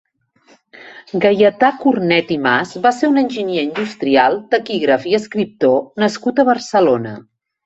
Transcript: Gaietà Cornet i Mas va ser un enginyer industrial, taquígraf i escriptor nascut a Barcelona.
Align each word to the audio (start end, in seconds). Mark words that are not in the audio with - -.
Gaietà 1.25 1.67
Cornet 1.83 2.31
i 2.35 2.37
Mas 2.45 2.71
va 2.85 2.93
ser 3.01 3.09
un 3.11 3.21
enginyer 3.23 3.67
industrial, 3.67 4.39
taquígraf 4.55 5.07
i 5.11 5.15
escriptor 5.21 5.77
nascut 6.07 6.43
a 6.43 6.49
Barcelona. 6.51 7.15